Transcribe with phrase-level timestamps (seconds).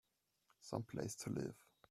[0.61, 1.53] Some place to live!